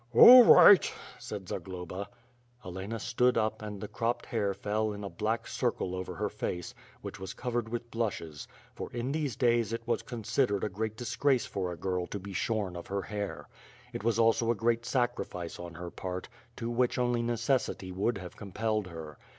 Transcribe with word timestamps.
"All 0.15 0.43
right," 0.43 0.91
said 1.19 1.47
Zagloba. 1.47 2.07
Helena 2.63 2.97
stood 2.97 3.37
up 3.37 3.61
and 3.61 3.79
the 3.79 3.87
cropped 3.87 4.25
hair 4.25 4.51
fell 4.55 4.91
in 4.93 5.03
a 5.03 5.11
black 5.11 5.45
circle 5.47 5.89
26o 5.89 5.91
WITH 5.91 5.91
FIRE 5.91 5.99
AND 5.99 6.05
SWORD. 6.09 6.15
over 6.15 6.23
her 6.23 6.29
face, 6.37 6.75
which 7.01 7.19
was 7.19 7.33
covered 7.35 7.69
with 7.69 7.91
blushes, 7.91 8.47
for, 8.73 8.91
in 8.93 9.11
those 9.11 9.35
days, 9.35 9.71
it 9.73 9.85
was 9.87 10.01
considered 10.01 10.63
a 10.63 10.69
great 10.69 10.97
disgrace 10.97 11.45
for 11.45 11.71
a 11.71 11.77
girl 11.77 12.07
to 12.07 12.17
be 12.17 12.33
shorn 12.33 12.75
of 12.75 12.87
her 12.87 13.03
hair. 13.03 13.47
It 13.93 14.03
was 14.03 14.17
also 14.17 14.49
a 14.49 14.55
great 14.55 14.87
sacrifice 14.87 15.59
on 15.59 15.75
her 15.75 15.91
part, 15.91 16.29
to 16.55 16.67
which 16.71 16.97
only 16.97 17.21
necessity 17.21 17.91
would 17.91 18.17
have 18.17 18.35
compelled 18.35 18.87
her. 18.87 19.19